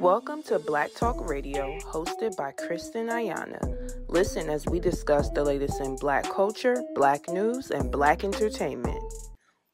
[0.00, 4.08] Welcome to Black Talk Radio, hosted by Kristen Ayanah.
[4.08, 8.98] Listen as we discuss the latest in black culture, black news, and black entertainment.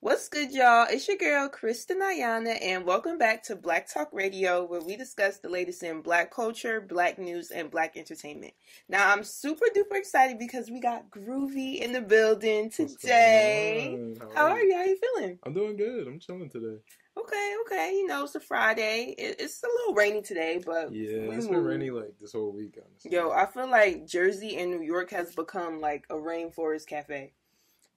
[0.01, 0.89] What's good, y'all?
[0.91, 5.39] It's your girl, Kristen Ayanah, and welcome back to Black Talk Radio, where we discuss
[5.39, 8.55] the latest in black culture, black news, and black entertainment.
[8.89, 13.97] Now, I'm super duper excited because we got Groovy in the building today.
[14.35, 14.75] How are you?
[14.75, 15.39] How are you feeling?
[15.45, 16.09] I'm doing good.
[16.09, 16.79] I'm chilling today.
[17.19, 17.93] Okay, okay.
[17.95, 19.15] You know, it's a Friday.
[19.17, 22.79] It, it's a little rainy today, but yeah, it's been rainy like this whole week.
[22.79, 27.33] Honestly, yo, I feel like Jersey and New York has become like a rainforest cafe.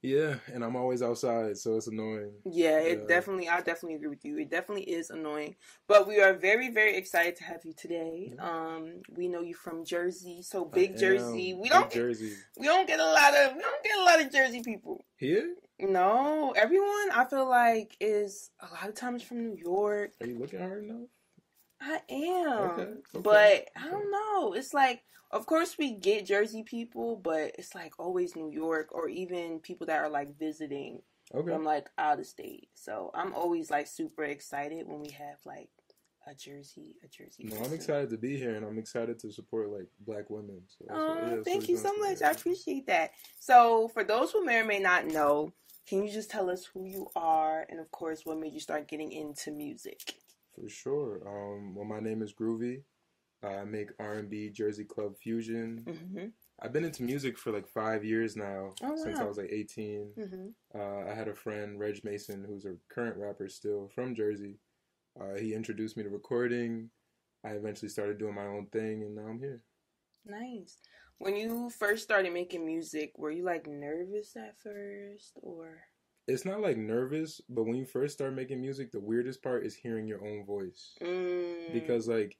[0.01, 2.31] Yeah, and I'm always outside, so it's annoying.
[2.45, 3.07] Yeah, it yeah.
[3.07, 3.49] definitely.
[3.49, 4.39] I definitely agree with you.
[4.39, 5.55] It definitely is annoying,
[5.89, 8.31] but we are very, very excited to have you today.
[8.39, 11.53] Um, we know you from Jersey, so big Jersey.
[11.53, 12.31] We don't Jersey.
[12.57, 13.55] We don't get a lot of.
[13.57, 15.53] We don't get a lot of Jersey people here.
[15.79, 20.11] No, everyone I feel like is a lot of times from New York.
[20.21, 21.07] Are you looking hard enough?
[21.81, 24.53] I am, okay, okay, but I don't know.
[24.53, 25.01] It's like,
[25.31, 29.87] of course, we get Jersey people, but it's like always New York or even people
[29.87, 31.01] that are like visiting
[31.33, 31.49] okay.
[31.49, 32.69] from like out of state.
[32.75, 35.69] So I'm always like super excited when we have like
[36.27, 37.45] a Jersey, a Jersey.
[37.45, 40.61] No, I'm excited to be here, and I'm excited to support like Black women.
[40.67, 42.21] So, oh, thank you so much.
[42.21, 43.11] I appreciate that.
[43.39, 45.53] So, for those who may or may not know,
[45.89, 48.87] can you just tell us who you are and, of course, what made you start
[48.87, 50.13] getting into music?
[50.53, 51.21] For sure.
[51.25, 52.83] Um, well, my name is Groovy.
[53.43, 55.83] I make R&B Jersey Club fusion.
[55.87, 56.25] Mm-hmm.
[56.61, 59.17] I've been into music for like five years now, oh, since.
[59.17, 60.11] I was like 18.
[60.19, 60.79] Mm-hmm.
[60.79, 64.59] Uh, I had a friend, Reg Mason, who's a current rapper still from Jersey.
[65.19, 66.89] Uh, he introduced me to recording.
[67.43, 69.61] I eventually started doing my own thing, and now I'm here.
[70.25, 70.77] Nice.
[71.19, 75.79] When you first started making music, were you like nervous at first or
[76.27, 79.75] it's not like nervous, but when you first start making music, the weirdest part is
[79.75, 80.95] hearing your own voice.
[81.01, 81.73] Mm.
[81.73, 82.37] Because like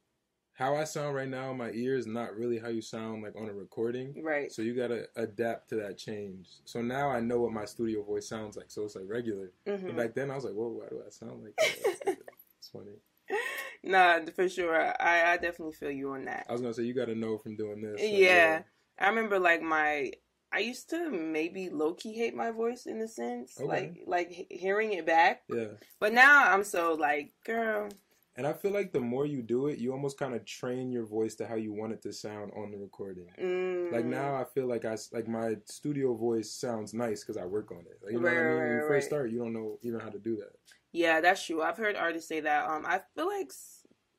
[0.54, 3.50] how I sound right now in my ears not really how you sound like on
[3.50, 4.14] a recording.
[4.22, 4.52] Right.
[4.52, 6.50] So you gotta adapt to that change.
[6.66, 8.70] So now I know what my studio voice sounds like.
[8.70, 9.52] So it's like regular.
[9.68, 9.88] Mm-hmm.
[9.88, 12.18] But back then I was like, whoa, why do I sound like that?
[12.58, 12.98] it's funny.
[13.82, 14.94] Nah, for sure.
[15.02, 16.46] I, I definitely feel you on that.
[16.50, 18.02] I was gonna say you got to know from doing this.
[18.02, 18.64] Like, yeah.
[19.00, 20.12] I remember like my.
[20.52, 23.68] I used to maybe low key hate my voice in a sense, okay.
[23.68, 25.44] like like hearing it back.
[25.48, 25.78] Yeah.
[26.00, 27.90] But now I'm so like, girl.
[28.36, 31.06] And I feel like the more you do it, you almost kind of train your
[31.06, 33.28] voice to how you want it to sound on the recording.
[33.38, 33.92] Mm.
[33.92, 37.72] Like now, I feel like I like my studio voice sounds nice because I work
[37.72, 38.00] on it.
[38.02, 38.60] Like, you know right, what I mean?
[38.60, 38.88] When you right.
[38.88, 40.54] first start, you don't know even how to do that.
[40.92, 41.62] Yeah, that's true.
[41.62, 42.68] I've heard artists say that.
[42.68, 43.52] Um, I feel like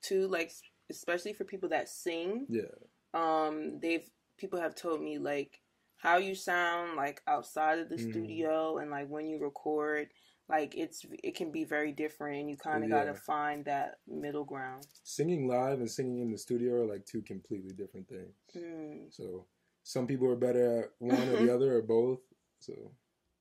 [0.03, 0.53] too, like
[0.91, 2.47] especially for people that sing.
[2.49, 2.63] Yeah.
[3.13, 4.09] Um, they've
[4.39, 5.61] people have told me like
[5.99, 8.11] how you sound like outside of the mm.
[8.11, 10.09] studio and like when you record
[10.49, 13.05] like it's it can be very different and you kind of yeah.
[13.05, 17.05] got to find that middle ground singing live and singing in the studio are like
[17.05, 19.05] two completely different things mm.
[19.11, 19.47] so
[19.85, 22.21] some people are better at one or the other or both
[22.59, 22.73] so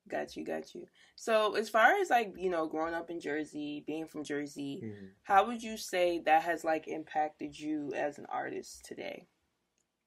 [0.07, 0.87] Got you, got you.
[1.15, 5.05] So, as far as like you know, growing up in Jersey, being from Jersey, mm-hmm.
[5.23, 9.27] how would you say that has like impacted you as an artist today?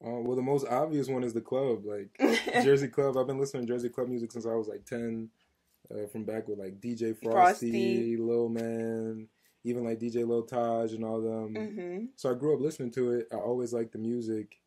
[0.05, 2.19] Uh, well, the most obvious one is the club, like
[2.65, 3.17] Jersey Club.
[3.17, 5.29] I've been listening to Jersey Club music since I was like ten,
[5.93, 8.17] uh, from back with like DJ Frosty, Frosty.
[8.17, 9.29] Lil Man,
[9.63, 11.55] even like DJ Lil Taj and all them.
[11.55, 12.05] Mm-hmm.
[12.17, 13.29] So I grew up listening to it.
[13.33, 14.59] I always liked the music.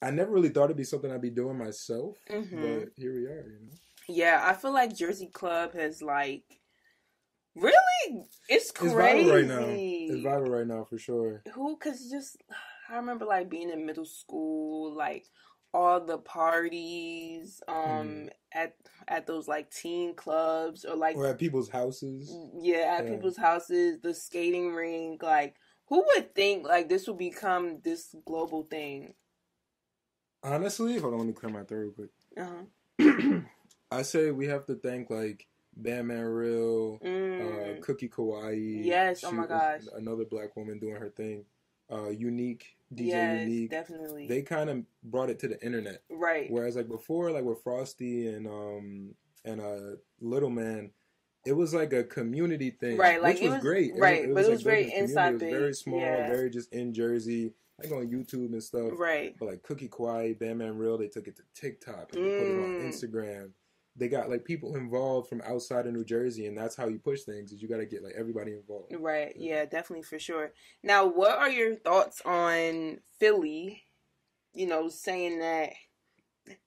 [0.00, 2.60] I never really thought it'd be something I'd be doing myself, mm-hmm.
[2.60, 3.76] but here we are, you know.
[4.08, 6.44] Yeah, I feel like Jersey Club has like
[7.54, 8.94] really it's crazy.
[8.94, 9.66] It's viral right now.
[9.68, 11.42] It's viral right now for sure.
[11.54, 11.76] Who?
[11.76, 12.36] Cause just
[12.90, 15.26] I remember like being in middle school, like
[15.74, 18.28] all the parties um mm.
[18.52, 18.74] at
[19.08, 22.34] at those like teen clubs or like or at people's houses.
[22.60, 23.10] Yeah, at yeah.
[23.10, 25.22] people's houses, the skating rink.
[25.22, 29.14] Like, who would think like this would become this global thing?
[30.42, 32.10] Honestly, hold on, let me clear my throat real quick.
[32.36, 33.40] Uh-huh.
[33.92, 35.46] I say we have to thank like
[35.80, 37.78] Bandmanrill, uh, mm.
[37.78, 38.84] uh, Cookiee Kawaii.
[38.84, 39.82] Yes, she, oh my gosh.
[39.96, 41.44] Another black woman doing her thing.
[41.90, 43.70] Uh, unique DJ yes, Unique.
[43.70, 44.26] Definitely.
[44.26, 46.02] They kind of brought it to the internet.
[46.10, 46.50] Right.
[46.50, 49.14] Whereas like before, like with Frosty and um
[49.44, 50.90] and uh Little Man,
[51.44, 52.96] it was like a community thing.
[52.96, 53.92] Right, like which was, was, great.
[53.96, 55.28] Right, it, it was, but it was very inside.
[55.28, 56.28] It was very small, yeah.
[56.28, 57.52] very just in Jersey
[57.82, 58.92] like on YouTube and stuff.
[58.96, 59.34] Right.
[59.38, 62.24] But like Cookiee Kawaii, Bam Bandmanrill, they took it to TikTok and mm.
[62.24, 62.88] they put it on mm.
[62.88, 63.50] Instagram
[63.96, 67.22] they got like people involved from outside of New Jersey, and that's how you push
[67.22, 67.52] things.
[67.52, 68.94] Is you got to get like everybody involved.
[68.98, 69.34] Right.
[69.36, 69.56] Yeah.
[69.56, 70.52] yeah, definitely for sure.
[70.82, 73.82] Now, what are your thoughts on Philly?
[74.54, 75.70] You know, saying that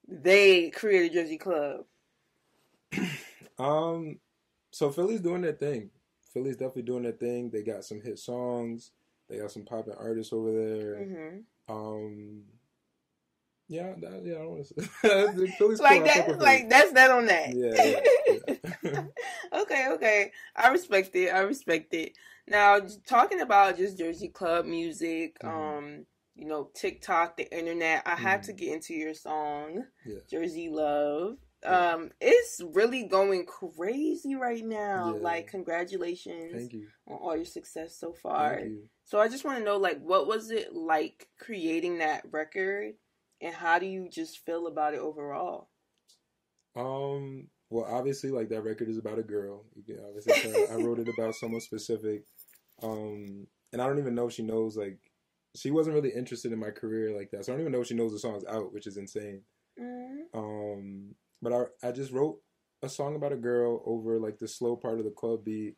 [0.06, 1.84] they created Jersey Club.
[3.58, 4.18] um,
[4.70, 5.90] so Philly's doing their thing.
[6.32, 7.50] Philly's definitely doing their thing.
[7.50, 8.92] They got some hit songs.
[9.28, 10.94] They got some popping artists over there.
[10.96, 11.74] Mm-hmm.
[11.74, 12.42] Um,
[13.68, 16.38] yeah, that, yeah, I don't want to say Philly's like that.
[16.38, 17.54] Like that's that on that.
[17.54, 17.84] Yeah.
[17.84, 19.04] yeah, yeah.
[19.62, 20.32] okay, okay.
[20.54, 21.30] I respect it.
[21.30, 22.12] I respect it.
[22.46, 25.48] Now, talking about just Jersey club music, mm-hmm.
[25.48, 28.02] um, you know, TikTok, the internet.
[28.06, 28.22] I mm-hmm.
[28.22, 28.64] have to mm-hmm.
[28.64, 30.18] get into your song, yeah.
[30.30, 31.38] Jersey Luv.
[31.64, 35.16] Um, it's really going crazy right now.
[35.16, 36.72] Like, congratulations
[37.08, 38.60] on all your success so far.
[39.04, 42.94] So I just want to know, like, what was it like creating that record?
[43.40, 45.68] And how do you just feel about it overall?
[46.74, 47.48] Um.
[47.68, 49.64] Well, obviously, like that record is about a girl.
[49.74, 52.22] You can obviously tell I wrote it about someone specific.
[52.82, 54.76] Um, and I don't even know if she knows.
[54.76, 54.98] Like,
[55.56, 57.88] she wasn't really interested in my career like that, so I don't even know if
[57.88, 59.42] she knows the song's out, which is insane.
[59.80, 60.38] Mm-hmm.
[60.38, 62.38] Um, but I I just wrote
[62.82, 65.74] a song about a girl over like the slow part of the club beat.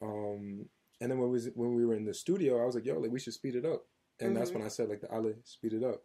[0.00, 0.66] Um,
[1.00, 2.98] and then when we was, when we were in the studio, I was like, "Yo,
[2.98, 3.82] like we should speed it up."
[4.20, 4.38] And mm-hmm.
[4.38, 6.02] that's when I said like the Ali speed it up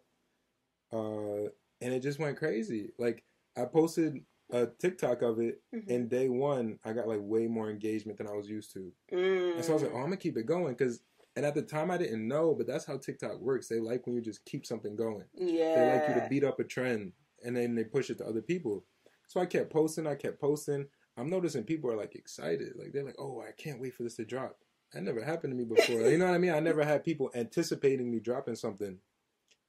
[0.92, 1.48] uh,
[1.80, 2.92] and it just went crazy.
[2.98, 3.24] Like
[3.56, 4.20] I posted
[4.52, 5.90] a TikTok of it, mm-hmm.
[5.90, 8.92] and day one I got like way more engagement than I was used to.
[9.12, 9.56] Mm.
[9.56, 11.00] And so I was like, oh, I'm gonna keep it going because.
[11.36, 13.68] And at the time, I didn't know, but that's how TikTok works.
[13.68, 15.24] They like when you just keep something going.
[15.32, 15.76] Yeah.
[15.76, 17.12] They like you to beat up a trend,
[17.44, 18.84] and then they push it to other people.
[19.28, 20.08] So I kept posting.
[20.08, 20.86] I kept posting.
[21.16, 22.72] I'm noticing people are like excited.
[22.76, 24.56] Like they're like, "Oh, I can't wait for this to drop."
[24.92, 26.00] That never happened to me before.
[26.10, 26.50] you know what I mean?
[26.50, 28.98] I never had people anticipating me dropping something.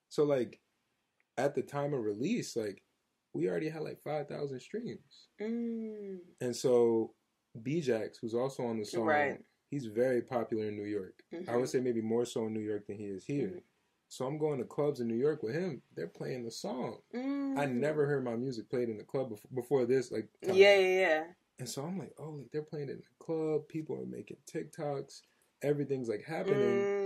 [0.10, 0.60] So like
[1.38, 2.84] at the time of release, like
[3.34, 6.18] we already had like five thousand streams, mm.
[6.40, 7.14] and so
[7.62, 9.40] B-Jax, who's also on the song, right.
[9.70, 11.22] he's very popular in New York.
[11.34, 11.50] Mm-hmm.
[11.50, 13.48] I would say maybe more so in New York than he is here.
[13.48, 13.58] Mm-hmm.
[14.08, 15.82] So I'm going to clubs in New York with him.
[15.96, 16.98] They're playing the song.
[17.16, 17.58] Mm.
[17.58, 20.12] I never heard my music played in the club before, before this.
[20.12, 21.24] Like yeah, yeah, yeah.
[21.60, 23.68] And so I'm like, oh, like they're playing it in the club.
[23.70, 25.22] People are making TikToks.
[25.64, 26.58] Everything's like happening.
[26.58, 27.01] Mm.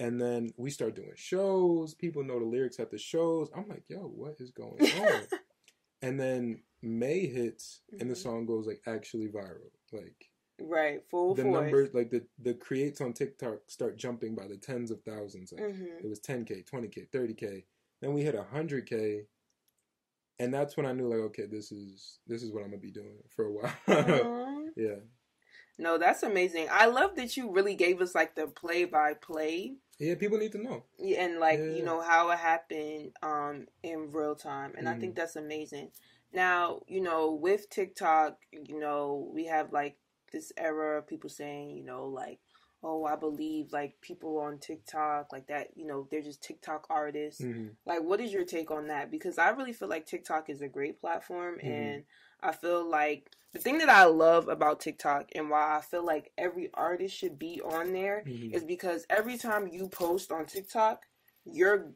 [0.00, 1.94] And then we start doing shows.
[1.94, 3.50] People know the lyrics at the shows.
[3.54, 5.22] I'm like, yo, what is going on?
[6.02, 8.14] and then May hits and the mm-hmm.
[8.14, 9.70] song goes like actually viral.
[9.92, 10.30] Like
[10.60, 11.62] Right, full the force.
[11.62, 15.52] numbers like the the creates on TikTok start jumping by the tens of thousands.
[15.52, 16.04] Like mm-hmm.
[16.04, 17.64] it was 10k, 20k, 30k.
[18.00, 19.24] Then we hit 100k,
[20.38, 22.92] and that's when I knew like okay, this is this is what I'm gonna be
[22.92, 24.64] doing for a while.
[24.76, 25.00] yeah.
[25.76, 26.68] No, that's amazing.
[26.70, 29.74] I love that you really gave us like the play by play.
[29.98, 30.84] Yeah, people need to know.
[30.98, 31.72] Yeah, and like, yeah.
[31.76, 34.72] you know, how it happened um in real time.
[34.76, 34.90] And mm.
[34.90, 35.20] I think mm-hmm.
[35.20, 35.90] that's amazing.
[36.32, 39.96] Now, you know, with TikTok, you know, we have like
[40.32, 42.40] this era of people saying, you know, like,
[42.82, 47.40] oh, I believe like people on TikTok, like that, you know, they're just TikTok artists.
[47.40, 47.68] Mm-hmm.
[47.86, 49.10] Like, what is your take on that?
[49.10, 51.72] Because I really feel like TikTok is a great platform mm-hmm.
[51.72, 52.04] and
[52.44, 56.32] I feel like the thing that I love about TikTok and why I feel like
[56.36, 58.54] every artist should be on there mm-hmm.
[58.54, 61.04] is because every time you post on TikTok,
[61.44, 61.92] you're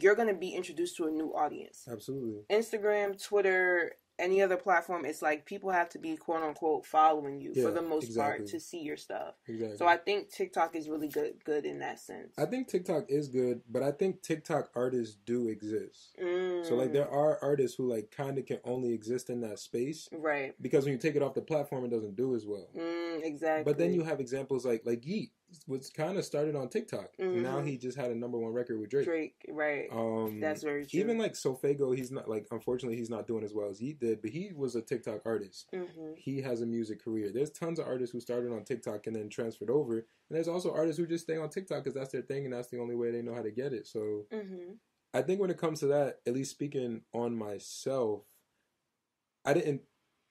[0.00, 1.86] you're going to be introduced to a new audience.
[1.90, 2.44] Absolutely.
[2.50, 7.52] Instagram, Twitter, any other platform, it's like people have to be quote unquote following you
[7.54, 8.38] yeah, for the most exactly.
[8.38, 9.34] part to see your stuff.
[9.46, 9.76] Exactly.
[9.76, 12.32] So I think TikTok is really good good in that sense.
[12.38, 16.16] I think TikTok is good, but I think TikTok artists do exist.
[16.22, 16.66] Mm.
[16.66, 20.08] So like there are artists who like kind of can only exist in that space.
[20.12, 20.54] Right.
[20.60, 22.68] Because when you take it off the platform it doesn't do as well.
[22.76, 23.64] Mm, exactly.
[23.64, 25.32] But then you have examples like like Yeat
[25.66, 27.10] was kind of started on TikTok.
[27.20, 27.42] Mm-hmm.
[27.42, 29.04] Now he just had a number one record with Drake.
[29.04, 29.88] Drake, right?
[29.92, 31.00] Um, That's very true.
[31.00, 34.22] Even like SoFaygo, he's not like unfortunately he's not doing as well as he did,
[34.22, 35.68] but he was a TikTok artist.
[35.74, 36.12] Mm-hmm.
[36.16, 37.30] He has a music career.
[37.32, 40.72] There's tons of artists who started on TikTok and then transferred over, and there's also
[40.72, 43.10] artists who just stay on TikTok because that's their thing and that's the only way
[43.10, 43.86] they know how to get it.
[43.86, 44.74] So mm-hmm.
[45.14, 48.22] I think when it comes to that, at least speaking on myself,
[49.44, 49.82] I didn't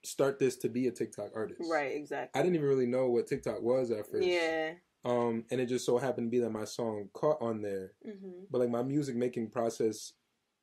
[0.04, 1.62] start this to be a TikTok artist.
[1.70, 2.40] Right, exactly.
[2.40, 4.26] I didn't even really know what TikTok was at first.
[4.26, 4.74] Yeah.
[5.04, 7.94] Um, and it just so happened to be that my song caught on there.
[8.08, 8.46] Mm-hmm.
[8.52, 10.14] But like my music making process,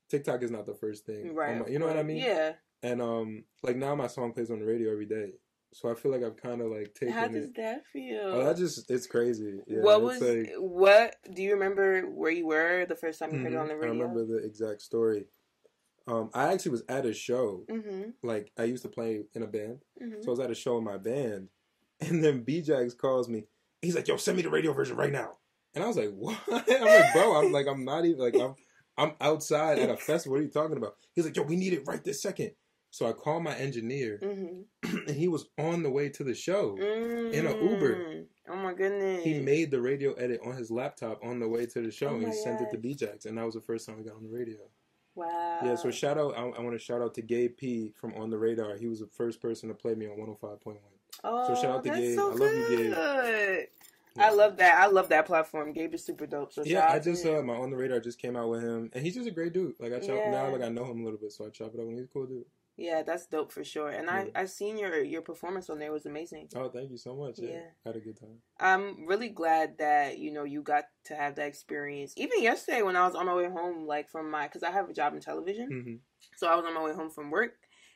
[0.09, 1.35] TikTok is not the first thing.
[1.35, 1.59] Right.
[1.59, 1.97] My, you know right.
[1.97, 2.19] what I mean?
[2.19, 2.53] Yeah.
[2.83, 5.33] And um, like now my song plays on the radio every day.
[5.73, 7.15] So I feel like I've kind of like taken.
[7.15, 7.57] How does it.
[7.57, 8.21] that feel?
[8.25, 9.61] Oh, that just it's crazy.
[9.67, 11.17] Yeah, what was like, what?
[11.35, 13.45] Do you remember where you were the first time you mm-hmm.
[13.45, 13.91] heard it on the radio?
[13.91, 15.27] I remember the exact story.
[16.07, 17.65] Um, I actually was at a show.
[17.71, 18.11] Mm-hmm.
[18.23, 20.23] Like I used to play in a band, mm-hmm.
[20.23, 21.49] so I was at a show in my band,
[22.01, 23.45] and then B-Jax calls me
[23.83, 25.33] He's like, yo, send me the radio version right now.
[25.75, 26.39] And I was like, what?
[26.51, 28.55] I'm like, bro, I'm like, I'm not even like, I'm,
[28.97, 30.35] I'm outside at a festival.
[30.35, 30.97] What are you talking about?
[31.15, 32.53] He's like, yo, we need it right this second.
[32.91, 34.97] So I called my engineer, mm-hmm.
[35.07, 37.35] and he was on the way to the show mm-hmm.
[37.35, 37.95] in an Uber.
[37.97, 38.25] Mm.
[38.51, 39.23] Oh my goodness!
[39.23, 42.15] He made the radio edit on his laptop on the way to the show, oh
[42.15, 44.23] and he sent it to B-Jax, and that was the first time I got on
[44.23, 44.57] the radio.
[45.15, 45.61] Wow!
[45.63, 46.35] Yeah, so shout out!
[46.35, 48.77] I, I want to shout out to Gabe P from On the Radar.
[48.77, 50.77] He was the first person to play me on 105.1.
[51.25, 52.15] Oh, so shout out to Gabe.
[52.15, 53.67] So I love you, Gabe.
[54.19, 54.81] I love that.
[54.81, 55.73] I love that platform.
[55.73, 56.53] Gabe is super dope.
[56.53, 59.05] So yeah, I just uh, my on the radar just came out with him, and
[59.05, 59.75] he's just a great dude.
[59.79, 60.31] Like I chop yeah.
[60.31, 62.05] now, like I know him a little bit, so I chop it up, and he's
[62.05, 62.45] a cool dude.
[62.77, 63.89] Yeah, that's dope for sure.
[63.89, 64.27] And yeah.
[64.37, 66.49] I I seen your your performance on there it was amazing.
[66.55, 67.39] Oh, thank you so much.
[67.39, 67.51] Yeah.
[67.51, 67.61] yeah.
[67.85, 68.39] Had a good time.
[68.61, 72.15] I'm really glad that you know you got to have that experience.
[72.17, 74.89] Even yesterday when I was on my way home, like from my because I have
[74.89, 75.95] a job in television, mm-hmm.
[76.37, 77.55] so I was on my way home from work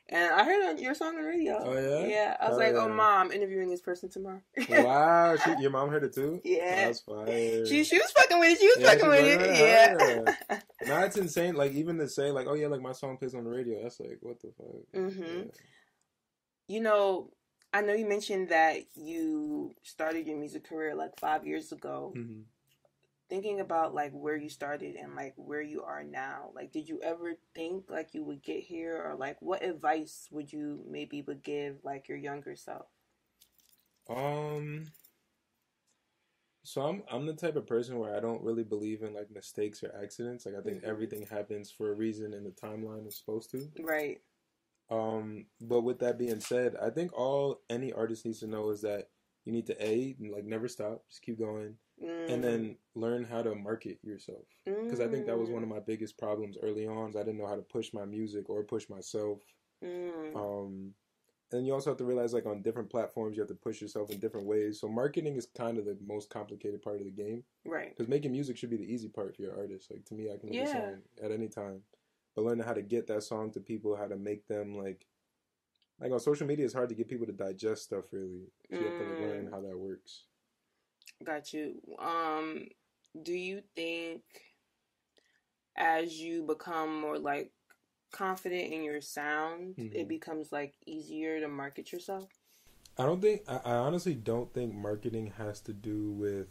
[0.09, 1.59] and I heard your song on the radio.
[1.63, 2.07] Oh yeah.
[2.07, 5.89] Yeah, I was oh, like, "Oh, mom, interviewing this person tomorrow." wow, she, your mom
[5.89, 6.41] heard it too.
[6.43, 7.65] Yeah, oh, that's fine.
[7.65, 8.59] She she was fucking with it.
[8.59, 10.19] She was yeah, fucking with it.
[10.49, 10.57] Yeah.
[10.87, 11.55] now it's insane.
[11.55, 13.99] Like even to say like, "Oh yeah, like my song plays on the radio." That's
[13.99, 15.01] like, what the fuck.
[15.01, 15.23] Mm-hmm.
[15.23, 15.43] Yeah.
[16.67, 17.29] You know,
[17.73, 22.13] I know you mentioned that you started your music career like five years ago.
[22.15, 22.41] Mm-hmm
[23.33, 26.99] thinking about like where you started and like where you are now like did you
[27.01, 31.41] ever think like you would get here or like what advice would you maybe would
[31.41, 32.85] give like your younger self
[34.07, 34.85] um
[36.61, 39.83] so I'm I'm the type of person where I don't really believe in like mistakes
[39.83, 40.45] or accidents.
[40.45, 40.89] Like I think mm-hmm.
[40.89, 43.67] everything happens for a reason and the timeline is supposed to.
[43.81, 44.21] Right.
[44.89, 48.81] Um, but with that being said, I think all any artist needs to know is
[48.81, 49.09] that
[49.43, 52.31] you need to a like never stop, just keep going mm.
[52.31, 54.45] and then learn how to market yourself.
[54.65, 55.07] Because mm.
[55.07, 55.73] I think that was one of mm.
[55.73, 57.09] my biggest problems early on.
[57.09, 59.39] I didn't know how to push my music or push myself.
[59.83, 60.35] Mm.
[60.35, 60.93] Um,
[61.51, 64.09] and you also have to realize, like on different platforms, you have to push yourself
[64.09, 64.79] in different ways.
[64.79, 67.89] So marketing is kind of the most complicated part of the game, right?
[67.89, 69.91] Because making music should be the easy part for your artist.
[69.91, 70.69] Like to me, I can make yeah.
[70.69, 71.81] a song at any time,
[72.35, 75.05] but learning how to get that song to people, how to make them like
[75.99, 78.47] like on social media, it's hard to get people to digest stuff really.
[78.71, 79.51] So you have to learn mm.
[79.51, 80.23] how that works.
[81.23, 81.75] Got you.
[81.99, 82.67] Um,
[83.21, 84.21] do you think
[85.77, 87.51] as you become more like
[88.11, 89.95] confident in your sound, mm-hmm.
[89.95, 92.29] it becomes like easier to market yourself?
[92.97, 93.41] I don't think.
[93.47, 96.47] I, I honestly don't think marketing has to do with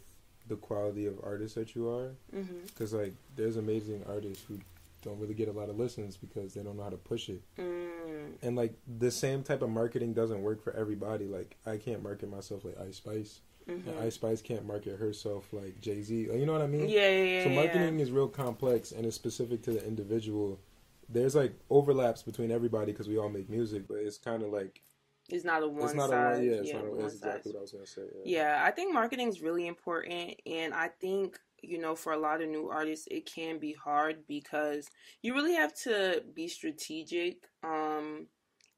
[0.47, 2.11] the quality of artist that you are.
[2.31, 3.03] Because mm-hmm.
[3.03, 4.59] like, there's amazing artists who
[5.01, 7.41] don't really get a lot of listens because they don't know how to push it.
[7.57, 8.33] Mm.
[8.41, 11.25] And like the same type of marketing doesn't work for everybody.
[11.25, 13.41] Like I can't market myself like Ice Spice.
[13.69, 14.03] Mm-hmm.
[14.03, 16.13] Ice Spice can't market herself like Jay Z.
[16.33, 16.89] You know what I mean?
[16.89, 17.43] Yeah, yeah, yeah.
[17.43, 18.03] So marketing yeah.
[18.03, 20.59] is real complex and it's specific to the individual.
[21.07, 24.81] There's like overlaps between everybody because we all make music, but it's kind of like
[25.29, 25.85] it's not a one.
[25.85, 26.47] It's not size, a one.
[26.47, 28.01] Yeah, it's yeah, not a, that's exactly what I was gonna say.
[28.25, 28.43] Yeah.
[28.43, 32.41] yeah, I think marketing is really important, and I think you know for a lot
[32.41, 34.89] of new artists it can be hard because
[35.21, 37.47] you really have to be strategic.
[37.63, 38.27] Um,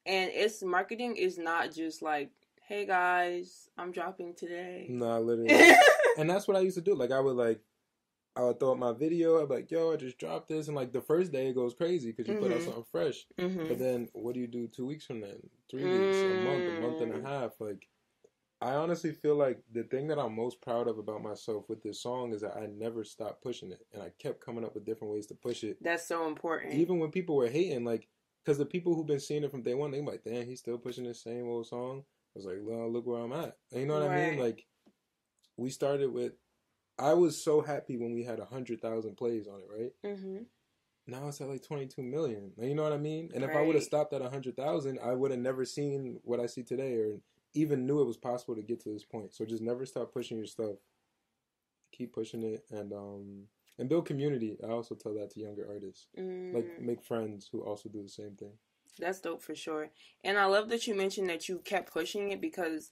[0.06, 2.30] and it's marketing is not just like
[2.68, 4.88] hey guys, I'm dropping today.
[4.90, 5.76] Nah, literally.
[6.18, 6.96] and that's what I used to do.
[6.96, 7.62] Like I would like
[8.36, 9.42] I would throw up my video.
[9.42, 11.74] I'd be like, "Yo, I just dropped this," and like the first day it goes
[11.74, 12.44] crazy because you mm-hmm.
[12.44, 12.66] put out mm-hmm.
[12.66, 13.26] something fresh.
[13.40, 13.68] Mm-hmm.
[13.68, 15.38] But then, what do you do two weeks from then?
[15.70, 17.26] Three weeks, a month, a month and a mm.
[17.26, 17.52] half?
[17.60, 17.88] Like,
[18.62, 22.02] I honestly feel like the thing that I'm most proud of about myself with this
[22.02, 25.14] song is that I never stopped pushing it, and I kept coming up with different
[25.14, 25.78] ways to push it.
[25.82, 26.74] That's so important.
[26.74, 28.10] Even when people were hating, like,
[28.44, 30.78] because the people who've been seeing it from day one, they like, "Damn, he's still
[30.78, 32.04] pushing the same old song."
[32.36, 33.56] I was like, well, look where I'm at.
[33.72, 34.18] You know what right.
[34.18, 34.40] I mean?
[34.40, 34.66] Like,
[35.58, 36.34] we started with.
[36.98, 39.92] I was so happy when we had a hundred thousand plays on it, right?
[40.06, 40.44] Mm-hmm.
[41.08, 42.52] Now it's at like twenty two million.
[42.58, 43.32] You know what I mean?
[43.34, 43.52] And right.
[43.52, 46.40] if I would have stopped at a hundred thousand, I would have never seen what
[46.40, 47.20] I see today, or
[47.54, 49.34] even knew it was possible to get to this point.
[49.34, 50.76] So just never stop pushing your stuff.
[51.92, 53.44] Keep pushing it, and um,
[53.78, 54.58] and build community.
[54.64, 56.08] I also tell that to younger artists.
[56.18, 56.54] Mm.
[56.54, 58.54] Like make friends who also do the same thing.
[59.00, 59.90] That's dope for sure.
[60.24, 62.92] And I love that you mentioned that you kept pushing it because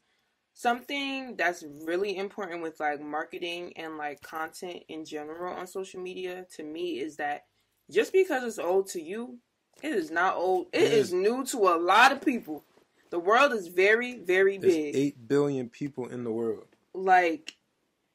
[0.53, 6.45] something that's really important with like marketing and like content in general on social media
[6.55, 7.45] to me is that
[7.91, 9.39] just because it's old to you,
[9.81, 10.67] it is not old.
[10.73, 11.07] It, is.
[11.07, 12.63] is new to a lot of people.
[13.09, 14.95] The world is very, very There's big.
[14.95, 16.65] Eight billion people in the world.
[16.93, 17.55] Like,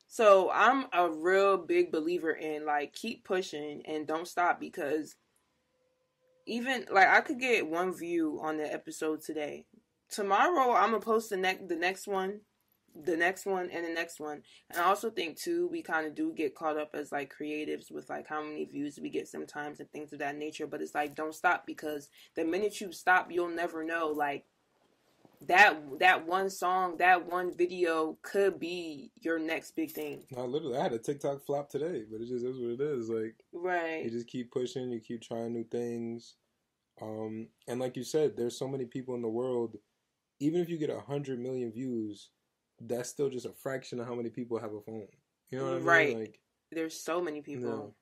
[0.06, 5.14] so I'm a real big believer in like keep pushing and don't stop because
[6.48, 9.66] even like I could get one view on the episode today.
[10.10, 12.40] Tomorrow I'm gonna post the next the next one,
[12.94, 14.42] the next one, and the next one.
[14.70, 17.90] And I also think too we kind of do get caught up as like creatives
[17.90, 20.66] with like how many views we get sometimes and things of that nature.
[20.66, 24.46] But it's like don't stop because the minute you stop, you'll never know like
[25.46, 30.24] that that one song, that one video could be your next big thing.
[30.30, 33.08] No, literally, I had a TikTok flop today, but it just is what it is.
[33.08, 34.04] Like, right?
[34.04, 36.34] You just keep pushing, you keep trying new things,
[37.00, 39.76] um, and like you said, there's so many people in the world.
[40.40, 42.30] Even if you get a hundred million views,
[42.80, 45.08] that's still just a fraction of how many people have a phone.
[45.50, 45.84] You know what I mean?
[45.84, 46.16] Right.
[46.16, 46.40] Like,
[46.70, 47.94] there's so many people.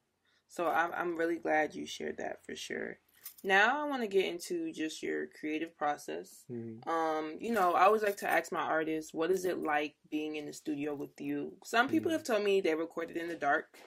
[0.48, 2.98] So I'm I'm really glad you shared that for sure.
[3.44, 6.44] Now I want to get into just your creative process.
[6.50, 6.86] Mhm.
[6.86, 10.36] Um, you know, I always like to ask my artists, what is it like being
[10.36, 11.56] in the studio with you?
[11.64, 12.14] Some people Mhm.
[12.14, 13.78] have told me they recorded in the dark.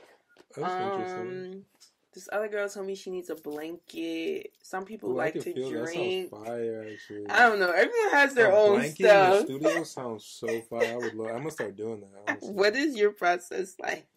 [0.56, 1.46] That's interesting.
[1.54, 1.66] Um,
[2.14, 4.52] this other girl told me she needs a blanket.
[4.64, 6.30] Some people Ooh, like to drink.
[6.32, 6.88] fire.
[6.92, 7.70] Actually, I don't know.
[7.72, 9.00] Everyone has their A own stuff.
[9.00, 10.94] In the studio sounds so fire.
[10.94, 11.28] I would love.
[11.30, 12.10] I'm gonna start doing that.
[12.28, 12.54] Honestly.
[12.54, 14.08] What is your process like?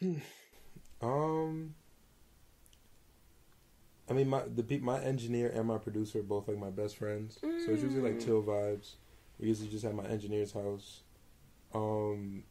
[1.00, 1.76] Um,
[4.10, 6.96] I mean, my the pe- my engineer and my producer are both like my best
[6.96, 8.24] friends, so it's usually like Mm.
[8.24, 8.94] chill vibes.
[9.38, 11.02] We usually just at my engineer's house.
[11.74, 12.44] Um,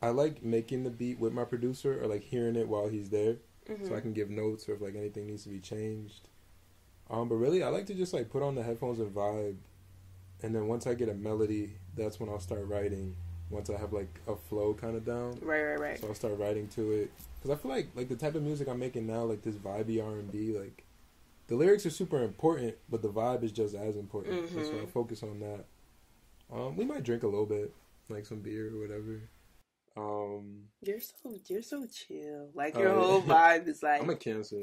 [0.00, 3.38] I like making the beat with my producer or like hearing it while he's there,
[3.68, 3.88] Mhm.
[3.88, 6.28] so I can give notes or if like anything needs to be changed.
[7.10, 9.56] Um, but really, I like to just like put on the headphones and vibe,
[10.42, 13.16] and then once I get a melody, that's when I'll start writing.
[13.54, 15.38] Once I have like a flow kind of down.
[15.40, 16.00] Right, right, right.
[16.00, 18.68] So I'll start writing to it because I feel like like the type of music
[18.68, 20.84] I'm making now, like this vibey R and B, like
[21.46, 24.50] the lyrics are super important, but the vibe is just as important.
[24.50, 25.64] And so I focus on that.
[26.52, 27.72] Um, we might drink a little bit,
[28.08, 29.20] like some beer or whatever.
[29.96, 32.50] Um, You're so you're so chill.
[32.54, 32.94] Like your yeah.
[32.94, 34.00] whole vibe is like.
[34.02, 34.62] I'm a Cancer.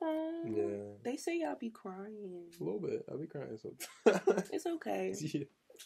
[0.00, 2.46] "Oh, Yeah, They say y'all be crying.
[2.58, 3.04] a little bit.
[3.10, 4.48] I'll be crying sometimes.
[4.50, 5.14] It's okay.
[5.20, 5.44] yeah.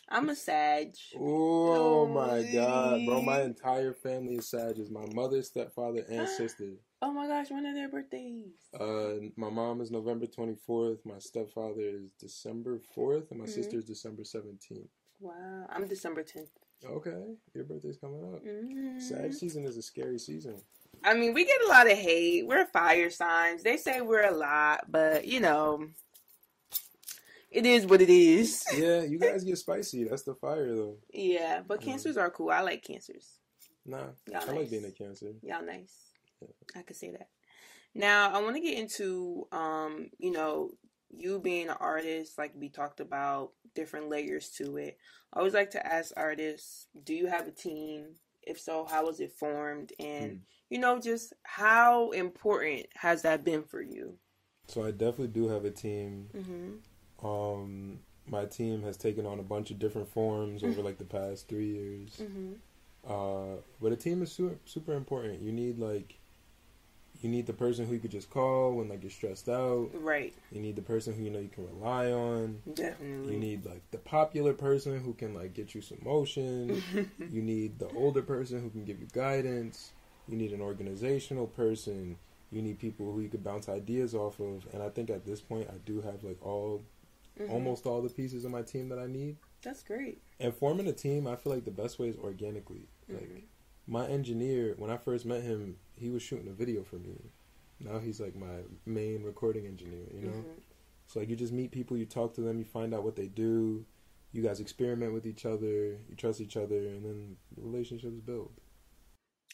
[0.08, 0.94] I'm a Sag.
[1.14, 3.20] Oh my god, bro!
[3.22, 4.90] My entire family is Sagittarius.
[4.90, 6.70] My mother, stepfather, and sister.
[7.02, 8.44] Oh my gosh, when are their birthdays?
[8.78, 11.04] Uh, my mom is November 24th.
[11.04, 13.50] My stepfather is December 4th, and my Mhm.
[13.50, 14.88] sister is December 17th.
[15.20, 16.50] Wow, I'm December 10th.
[16.84, 18.44] Okay, your birthday's coming up.
[18.44, 19.00] Mm.
[19.00, 20.60] Sag season is a scary season.
[21.04, 22.46] I mean, we get a lot of hate.
[22.46, 23.62] We're fire signs.
[23.62, 25.88] They say we're a lot, but you know,
[27.56, 28.64] it is what it is.
[28.76, 30.04] Yeah, you guys get spicy.
[30.04, 30.96] That's the fire, though.
[31.12, 32.50] Yeah, but cancers are cool.
[32.50, 33.38] I like cancers.
[33.84, 33.98] Nah,
[34.28, 34.48] Y'all I nice.
[34.48, 35.32] like being a Cancer.
[35.42, 35.94] Y'all nice.
[36.42, 36.48] Yeah.
[36.76, 37.28] I could say that.
[37.94, 40.70] Now I want to get into um, you know,
[41.10, 44.98] you being an artist, like we talked about, different layers to it.
[45.32, 48.16] I always like to ask artists, do you have a team?
[48.42, 49.92] If so, how was it formed?
[49.98, 50.36] And Hmm.
[50.68, 54.18] you know, just how important has that been for you?
[54.68, 56.28] So I definitely do have a team.
[56.36, 56.70] Mm-hmm.
[57.22, 57.98] Um,
[58.28, 61.68] my team has taken on a bunch of different forms over like the past three
[61.68, 62.22] years.
[62.26, 62.54] Mm-hmm.
[63.08, 65.40] Uh, but a team is super super important.
[65.40, 66.18] You need like,
[67.22, 69.90] you need the person who you could just call when like you're stressed out.
[69.94, 70.34] Right.
[70.50, 72.62] You need the person who you know you can rely on.
[72.74, 73.32] Definitely.
[73.32, 76.82] You need like the popular person who can like get you some motion.
[77.30, 79.92] you need the older person who can give you guidance.
[80.26, 82.16] You need an organizational person.
[82.50, 84.66] You need people who you could bounce ideas off of.
[84.72, 86.82] And I think at this point I do have like all
[87.38, 87.50] Mhm.
[87.50, 89.36] almost all the pieces of my team that I need.
[89.62, 90.22] That's great.
[90.40, 92.88] And forming a team, I feel like the best way is organically.
[93.08, 93.42] Like Mhm.
[93.86, 97.30] my engineer, when I first met him, he was shooting a video for me.
[97.78, 100.32] Now he's like my main recording engineer, you know?
[100.32, 100.60] Mhm.
[101.06, 103.28] So like you just meet people, you talk to them, you find out what they
[103.28, 103.84] do,
[104.32, 108.52] you guys experiment with each other, you trust each other, and then relationships build.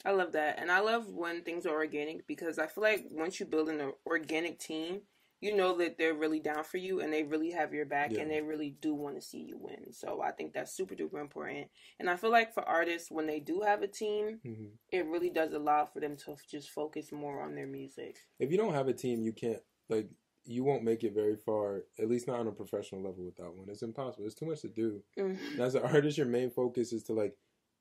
[0.05, 0.59] I love that.
[0.59, 3.93] And I love when things are organic because I feel like once you build an
[4.07, 5.03] organic team,
[5.43, 8.21] you know that they're really down for you and they really have your back Yeah.
[8.21, 9.93] and they really do want to see you win.
[9.93, 11.67] So I think that's super duper important.
[11.99, 15.31] And I feel like for artists, when they do have a team, hmm it really
[15.31, 18.19] does allow for them to just focus more on their music.
[18.39, 20.09] If you don't have a team, you can't like
[20.45, 21.85] you won't make it very far.
[21.99, 23.69] At least not on a professional level without one.
[23.71, 24.27] It's impossible.
[24.27, 25.03] It's too much to do.
[25.19, 25.59] Mhm.
[25.59, 27.35] As an artist, your main focus is to like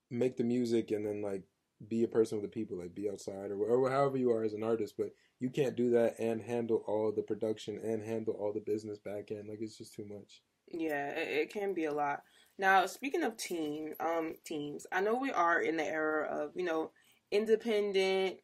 [0.09, 1.43] make the music and then like
[1.87, 4.53] be a person with the people, like be outside or, or however you are as
[4.53, 4.95] an artist.
[4.97, 8.99] But you can't do that and handle all the production and handle all the business
[8.99, 9.47] back end.
[9.47, 10.41] Like it's just too much.
[10.71, 12.21] Yeah, it, it can be a lot.
[12.57, 16.63] Now, speaking of team, um, teams, I know we are in the era of you
[16.63, 16.91] know
[17.31, 18.37] independent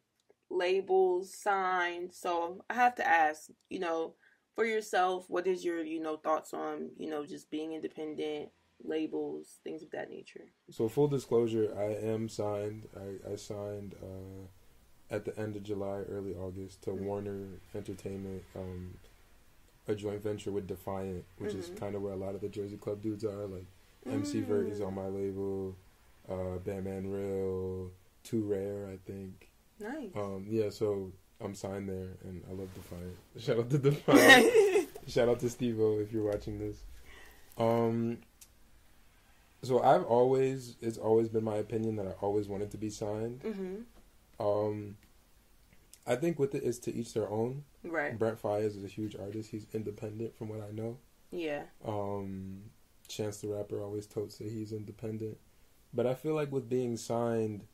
[0.50, 2.12] labels signed.
[2.12, 4.14] So I have to ask, you know,
[4.54, 8.50] for yourself, what is your you know thoughts on you know just being independent
[8.84, 10.44] labels, things of that nature?
[10.70, 12.88] So full disclosure, I am signed.
[12.96, 17.00] I, I signed uh, at the end of July, early August to Mhm.
[17.02, 18.94] Warner Entertainment, um,
[19.86, 21.76] a joint venture with Defiant, which is Mhm.
[21.78, 23.46] kind of where a lot of the Jersey Club dudes are.
[23.46, 23.64] Like
[24.06, 25.74] MC Vert is on my label,
[26.28, 27.90] uh, Bandmanrill,
[28.22, 29.50] Too Rare, I think.
[29.80, 30.10] Nice.
[30.14, 33.16] Um, yeah, so I'm signed there, and I love Defiant.
[33.38, 34.88] Shout out to Defiant.
[35.08, 36.84] Shout out to Steve O if you're watching this.
[37.56, 38.18] Um
[39.62, 43.40] so I've always it's always been my opinion that I always wanted to be signed.
[43.42, 43.84] mhm.
[44.40, 44.96] Um
[46.06, 47.64] I think with it is to each their own.
[47.84, 48.18] Right.
[48.18, 49.50] Brent Faiyaz is a huge artist.
[49.50, 50.98] He's independent from what I know.
[51.30, 51.64] Yeah.
[51.84, 52.70] Um
[53.08, 55.38] Chance the Rapper always totes that he's independent.
[55.92, 57.64] But I feel like with being signed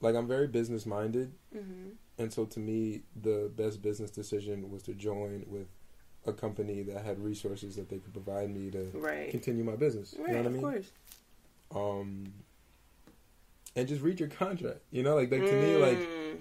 [0.00, 1.90] like I'm very business minded, mm-hmm.
[2.18, 5.68] and so to me, the best business decision was to join with
[6.26, 9.30] a company that had resources that they could provide me to right.
[9.30, 10.14] continue my business.
[10.18, 10.64] Right, you know what I mean?
[10.64, 10.90] Of course.
[11.74, 12.32] Um,
[13.76, 14.80] and just read your contract.
[14.90, 15.62] You know, like like to mm.
[15.62, 16.40] me, like mm.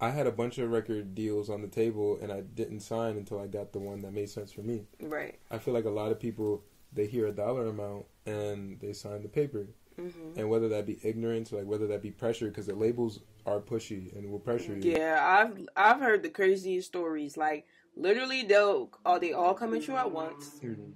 [0.00, 3.40] I had a bunch of record deals on the table, and I didn't sign until
[3.40, 4.84] I got the one that made sense for me.
[5.00, 5.38] Right.
[5.50, 9.22] I feel like a lot of people they hear a dollar amount and they sign
[9.22, 9.66] the paper.
[9.98, 10.38] Mm-hmm.
[10.38, 14.16] And whether that be ignorance, like whether that be pressure, because the labels are pushy
[14.16, 14.92] and will pressure you.
[14.92, 17.36] Yeah, I've I've heard the craziest stories.
[17.36, 20.90] Like literally, they'll oh they all come at you at once, mm-hmm.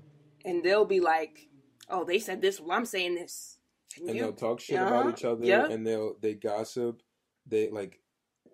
[0.44, 1.48] and they'll be like,
[1.88, 2.60] "Oh, they said this.
[2.60, 3.58] Well, I'm saying this."
[3.98, 5.70] and you, they'll talk shit uh-huh, about each other, yep.
[5.70, 7.02] and they'll they gossip.
[7.46, 8.00] They like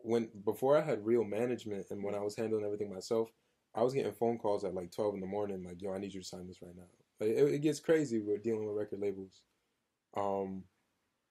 [0.02, 3.30] when before I had real management, and when I was handling everything myself,
[3.74, 6.14] I was getting phone calls at like twelve in the morning, like, "Yo, I need
[6.14, 6.84] you to sign this right now."
[7.20, 8.20] Like, it, it gets crazy.
[8.20, 9.42] We're dealing with record labels.
[10.16, 10.64] Um,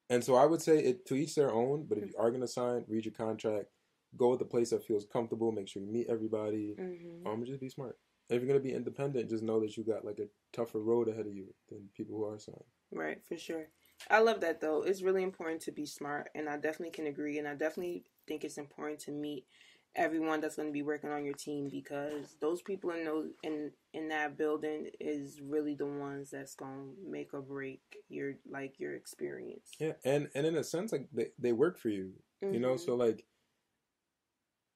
[0.10, 1.86] and so I would say it to each their own.
[1.88, 3.68] But if you are gonna sign, read your contract,
[4.16, 5.52] go with the place that feels comfortable.
[5.52, 6.76] Make sure you meet everybody.
[6.80, 7.28] Mm-hmm.
[7.28, 7.98] Um, just be smart.
[8.30, 11.08] And if you're gonna be independent, just know that you got like a tougher road
[11.08, 12.64] ahead of you than people who are signed.
[12.92, 13.68] Right, for sure.
[14.10, 14.84] I love that though.
[14.84, 17.40] It's really important to be smart, and I definitely can agree.
[17.40, 19.46] And I definitely think it's important to meet
[19.96, 23.72] everyone that's going to be working on your team because those people in those in
[23.94, 28.80] in that building is really the ones that's going to make or break your like
[28.80, 29.72] your experience.
[29.80, 32.54] Yeah, and and in a sense, like they they work for you, mm-hmm.
[32.54, 32.78] you know.
[32.78, 33.02] So mm-hmm.
[33.02, 33.26] like,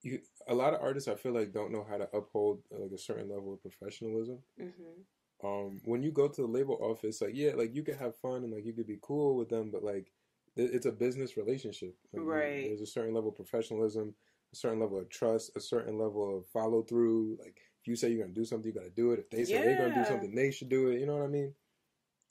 [0.02, 2.98] you a lot of artists I feel like don't know how to uphold like a
[2.98, 4.38] certain level of professionalism.
[4.60, 5.02] Mm-hmm
[5.44, 8.44] um, when you go to the label office, like yeah, like you could have fun
[8.44, 10.12] and like you could be cool with them, but like
[10.54, 11.96] it's a business relationship.
[12.12, 12.64] Like, right.
[12.66, 14.14] There's a certain level of professionalism,
[14.52, 17.38] a certain level of trust, a certain level of follow through.
[17.40, 19.20] Like if you say you're gonna do something, you gotta do it.
[19.20, 19.62] If they say yeah.
[19.62, 21.00] they're gonna do something, they should do it.
[21.00, 21.54] You know what I mean?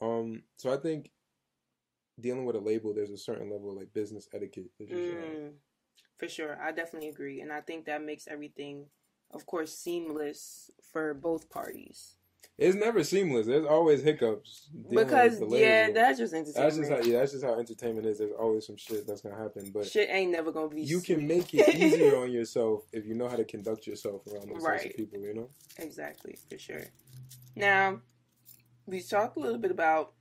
[0.02, 1.12] Um, so I think
[2.20, 4.72] dealing with a label, there's a certain level of like business etiquette.
[4.82, 5.54] Mm,
[6.18, 8.86] for sure, I definitely agree, and I think that makes everything,
[9.32, 12.18] of course, seamless for both parties
[12.58, 13.48] it's never seamless.
[13.48, 14.70] There's always hiccups.
[14.90, 16.56] Because yeah, that's just entertainment.
[16.56, 18.20] That's just how yeah, that's just how entertainment is.
[18.20, 20.82] There's always some shit that's gonna happen, but shit ain't never gonna be.
[20.82, 21.18] You sweet.
[21.18, 24.64] can make it easier on yourself if you know how to conduct yourself around those
[24.64, 24.82] right.
[24.82, 25.20] types of people.
[25.20, 25.50] You know.
[25.78, 26.86] Exactly, for sure.
[27.56, 28.02] Now,
[28.86, 30.14] we talked a little bit about,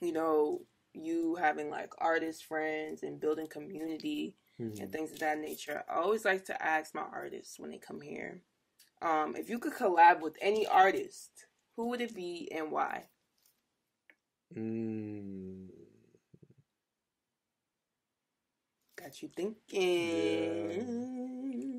[0.00, 4.80] you know, you having like artist friends and building community mm-hmm.
[4.80, 5.82] and things of that nature.
[5.88, 8.42] I always like to ask my artists when they come here
[9.04, 13.04] um, if you could collab with any artist, who would it be and why?
[14.56, 15.68] Mm.
[18.98, 20.68] Got you thinking.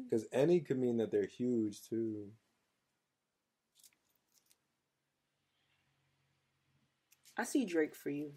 [0.10, 0.40] Because yeah.
[0.40, 2.28] any could mean that they're huge too.
[7.38, 8.32] I see Drake for you.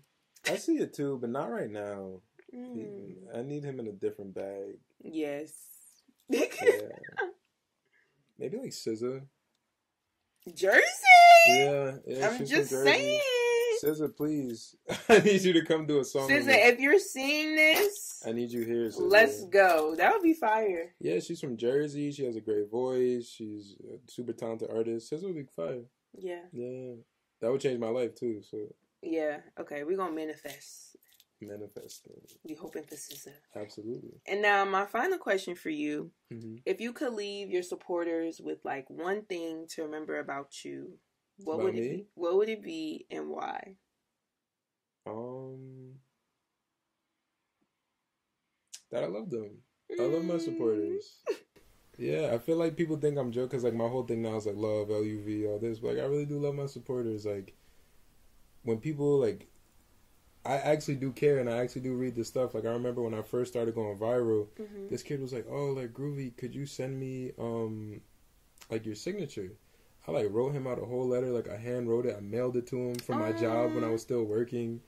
[0.48, 2.20] I see it too, but not right now.
[2.54, 3.16] Mm.
[3.36, 4.78] I need him in a different bag.
[5.02, 5.52] Yes.
[6.28, 6.46] yeah.
[8.38, 9.22] Maybe like SZA.
[10.54, 10.82] Jersey.
[11.48, 13.20] Yeah, yeah I'm just saying.
[13.82, 14.76] SZA, please.
[15.08, 16.28] I need you to come do a song.
[16.28, 18.88] SZA, if you're seeing this, I need you here.
[18.88, 19.10] SZA.
[19.10, 19.94] Let's go.
[19.96, 20.94] That would be fire.
[21.00, 22.12] Yeah, she's from Jersey.
[22.12, 23.28] She has a great voice.
[23.28, 25.12] She's a super talented artist.
[25.12, 25.82] SZA would be fire.
[26.14, 26.42] Yeah.
[26.52, 26.94] Yeah,
[27.40, 28.42] that would change my life too.
[28.48, 28.58] So.
[29.02, 29.38] Yeah.
[29.60, 30.96] Okay, we're gonna manifest
[31.46, 32.20] manifesting.
[32.44, 33.32] We hoping for SZA.
[33.56, 34.20] Absolutely.
[34.26, 36.56] And now my final question for you: mm-hmm.
[36.66, 40.98] If you could leave your supporters with like one thing to remember about you,
[41.38, 41.88] what about would it me?
[41.88, 42.06] be?
[42.14, 43.76] What would it be, and why?
[45.06, 45.94] Um,
[48.90, 49.58] that I love them.
[49.98, 51.20] I love my supporters.
[51.28, 51.34] Mm.
[52.00, 54.46] Yeah, I feel like people think I'm joking because like my whole thing now is
[54.46, 55.80] like love, L U V, all this.
[55.80, 57.26] But like I really do love my supporters.
[57.26, 57.56] Like
[58.62, 59.48] when people like
[60.48, 62.54] I actually do care and I actually do read the stuff.
[62.54, 64.88] Like I remember when I first started going viral, mm-hmm.
[64.88, 68.00] this kid was like, "Oh, like Groovy, could you send me um
[68.70, 69.52] like your signature?"
[70.06, 72.16] I like wrote him out a whole letter, like I hand wrote it.
[72.16, 74.80] I mailed it to him from my job when I was still working.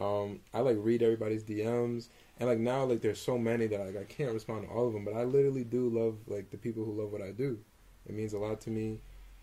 [0.00, 2.08] Um, I like read everybody's DMs,
[2.40, 4.92] and like now, like there's so many that like I can't respond to all of
[4.92, 7.60] them, but I literally do love like the people who love what I do.
[8.06, 8.98] It means a lot to me,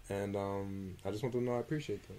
[0.10, 2.18] and um, I just want them to know I appreciate them.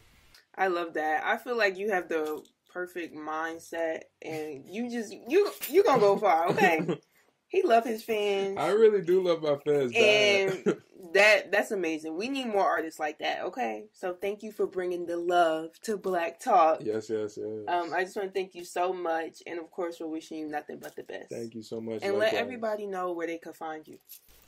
[0.57, 1.25] I love that.
[1.25, 2.43] I feel like you have the
[2.75, 6.49] perfect mindset, and you just you you gonna go far.
[6.49, 6.99] Okay,
[7.49, 8.59] he love his fans.
[8.59, 10.77] I really do love my fans, and
[11.15, 12.17] that that's amazing.
[12.17, 13.45] We need more artists like that.
[13.45, 16.81] Okay, so thank you for bringing the love to Black Talk.
[16.83, 17.65] Yes, yes, yes.
[17.69, 20.49] Um, I just want to thank you so much, and of course, we're wishing you
[20.49, 21.31] nothing but the best.
[21.31, 23.99] Thank you so much, and let everybody know where they can find you.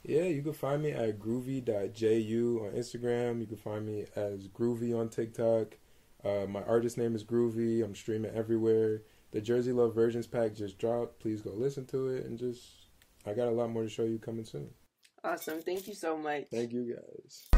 [0.03, 3.41] Yeah, you can find me at groovy.ju on Instagram.
[3.41, 5.77] You can find me as groovy on TikTok.
[6.27, 7.85] Uh, my artist name is Groovy.
[7.85, 9.03] I'm streaming everywhere.
[9.31, 11.21] the Jersey Luv Versions pack just dropped.
[11.21, 12.89] Please go listen to it and just
[13.25, 14.69] I got a lot more to show you coming soon.
[15.23, 15.63] Awesome.
[15.63, 16.47] Thank you so much.
[16.51, 17.49] Thank you guys.